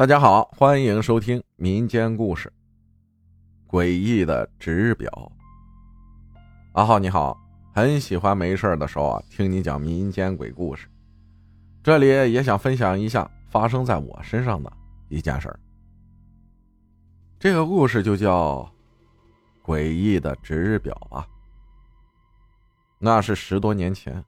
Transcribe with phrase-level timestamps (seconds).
[0.00, 2.50] 大家好，欢迎收听民间故事
[3.70, 5.10] 《诡异的值日表》。
[6.72, 7.38] 阿浩你好，
[7.74, 10.88] 很喜欢没事的时候啊听你讲民间鬼故事，
[11.82, 14.72] 这里也想分享一下发生在我身上的
[15.10, 15.60] 一件事儿。
[17.38, 18.72] 这个故事就叫
[19.70, 21.28] 《诡异的值日表》啊。
[22.98, 24.24] 那是十多年前，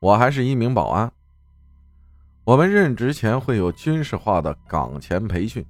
[0.00, 1.12] 我还是一名保安。
[2.44, 5.64] 我们任职前会有军事化的岗前培训，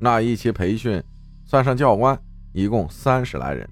[0.00, 1.00] 那一期培训
[1.44, 2.20] 算上教官，
[2.52, 3.68] 一共三十来人。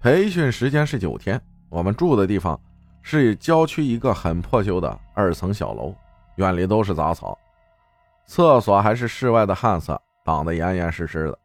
[0.00, 2.58] 培训时间是九天，我们住的地方
[3.02, 5.94] 是郊区一个很破旧的二层小楼，
[6.36, 7.38] 院里都是杂草，
[8.24, 11.38] 厕所还是室外的旱厕，挡得严严实实的。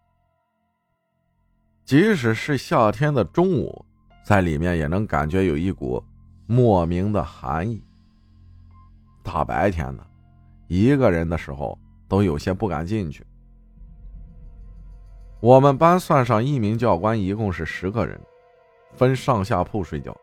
[1.84, 3.86] 即使是夏天的中午，
[4.23, 6.02] 在里面也能感觉有一股
[6.48, 7.84] 莫名的寒意。
[9.23, 10.05] 大白天的，
[10.68, 13.26] 一个人的时候都有些不敢进去。
[15.39, 18.20] 我们班算上一名教官，一共是十个人，
[18.94, 20.16] 分上下铺睡觉。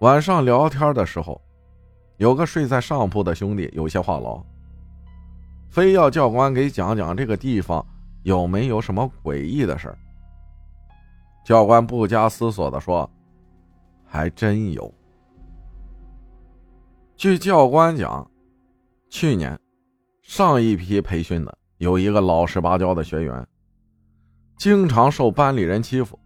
[0.00, 1.40] 晚上聊天的时候，
[2.16, 4.42] 有个睡在上铺的兄弟有些话痨，
[5.70, 7.84] 非要教官给讲讲这个地方
[8.22, 9.96] 有没有什么诡异的事
[11.44, 13.08] 教官不加思索的说
[14.06, 14.92] ：“还真有。”
[17.16, 18.28] 据教官讲，
[19.08, 19.58] 去年
[20.22, 23.46] 上一批培训的有一个老实巴交的学员，
[24.58, 26.18] 经常受班里人欺负，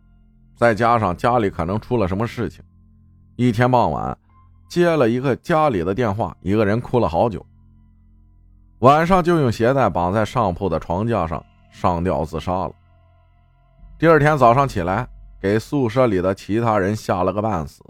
[0.56, 2.64] 再加上家里可能出了什么事情，
[3.36, 4.17] 一天傍晚
[4.67, 7.45] 接了一个家里的电话，一个人哭了好久，
[8.78, 12.73] 晚上就用鞋带绑在上铺的床架上上吊自杀了。
[13.98, 15.06] 第二天早上起来，
[15.39, 17.84] 给宿舍里的其他人吓了个半死。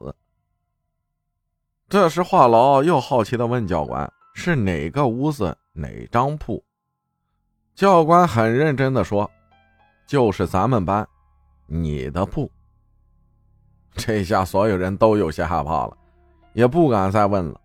[1.88, 6.62] 这时，话痨又好奇的问教官：“是哪个屋子哪张铺？”
[7.74, 9.30] 教官很认真的说
[10.06, 11.08] ：“就是咱们班，
[11.66, 12.50] 你的铺。
[13.96, 15.96] ”这下所有人都有些害怕了，
[16.52, 17.58] 也不敢再问了。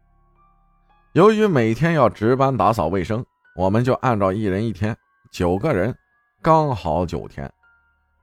[1.11, 3.25] 由于每天要值班打扫卫生，
[3.57, 4.95] 我们就按照一人一天，
[5.33, 5.93] 九个人，
[6.41, 7.51] 刚好九天，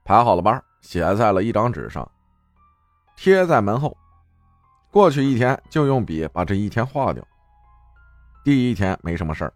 [0.02, 2.10] 排好了班，写在了一张纸上，
[3.16, 3.94] 贴在门后。
[4.90, 7.26] 过去一天就用笔把这一天划掉。
[8.42, 9.52] 第一天没什么事儿，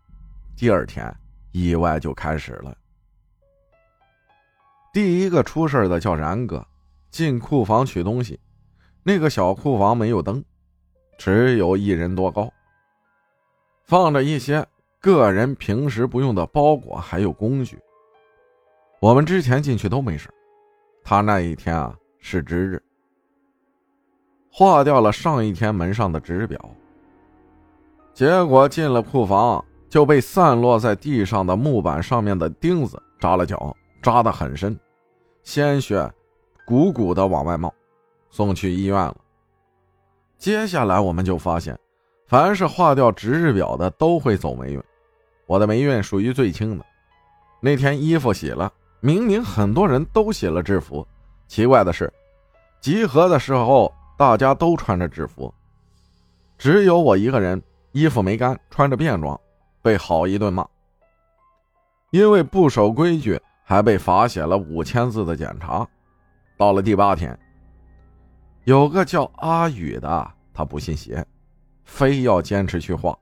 [0.56, 1.12] 第二天
[1.50, 2.76] 意外就开始了。
[4.92, 6.64] 第一个出事的叫然哥，
[7.10, 8.38] 进库房取东西，
[9.02, 10.44] 那个小库房没有灯，
[11.18, 12.52] 只有一人多高，
[13.84, 14.64] 放着一些
[15.00, 17.76] 个人平时不用的包裹还有工具。
[19.00, 20.28] 我们之前进去都没事，
[21.02, 22.80] 他那一天啊是值日。
[24.56, 26.56] 划掉了上一天门上的纸表，
[28.12, 34.78] 结果进了库房就被散落在地上的木板上面的钉子扎了脚，扎得很深，
[35.42, 36.08] 鲜血
[36.64, 37.74] 鼓鼓的往外冒，
[38.30, 39.16] 送去医院了。
[40.38, 41.76] 接下来我们就发现，
[42.28, 44.80] 凡是划掉值日表的都会走霉运，
[45.46, 46.86] 我的霉运属于最轻的。
[47.60, 51.04] 那天衣服洗了，明明很多人都洗了制服，
[51.48, 52.08] 奇怪的是，
[52.80, 53.92] 集合的时候。
[54.16, 55.52] 大家都穿着制服，
[56.56, 57.60] 只有我一个人
[57.92, 59.38] 衣服没干，穿着便装，
[59.82, 60.66] 被好一顿骂。
[62.10, 65.86] 因为不守规矩，还被罚写了五千字的检查。
[66.56, 67.36] 到了第八天，
[68.62, 71.26] 有个叫阿宇的，他不信邪，
[71.84, 73.18] 非要坚持去画。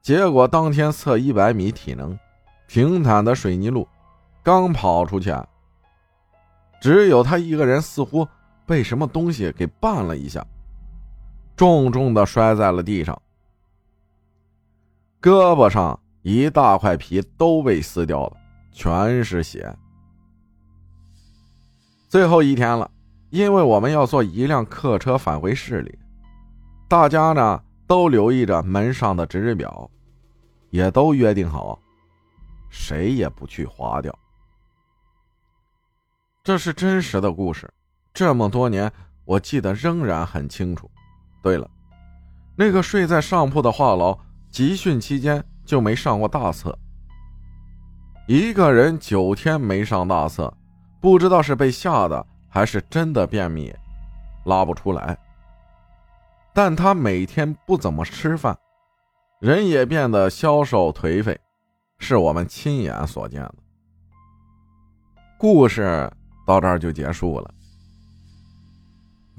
[0.00, 2.16] 结果当天测一百米体能，
[2.68, 3.88] 平坦的水泥路，
[4.44, 5.34] 刚跑出去，
[6.80, 8.26] 只有他一个人，似乎。
[8.72, 10.42] 被什么东西给绊了一下，
[11.54, 13.20] 重重的摔在了地上，
[15.20, 18.36] 胳膊上一大块皮都被撕掉了，
[18.72, 19.76] 全是血。
[22.08, 22.90] 最后一天了，
[23.28, 25.98] 因为我们要坐一辆客车返回市里，
[26.88, 29.90] 大家呢都留意着门上的值日表，
[30.70, 31.78] 也都约定好，
[32.70, 34.18] 谁也不去划掉。
[36.42, 37.70] 这是真实的故事。
[38.14, 38.92] 这么多年，
[39.24, 40.90] 我记得仍然很清楚。
[41.42, 41.68] 对了，
[42.56, 44.18] 那个睡在上铺的话痨，
[44.50, 46.78] 集训期间就没上过大厕。
[48.28, 50.52] 一个人九天没上大厕，
[51.00, 53.74] 不知道是被吓的还是真的便秘，
[54.44, 55.16] 拉不出来。
[56.54, 58.56] 但他每天不怎么吃饭，
[59.40, 61.40] 人也变得消瘦颓废，
[61.98, 63.54] 是我们亲眼所见的。
[65.38, 66.08] 故事
[66.46, 67.54] 到这儿就结束了。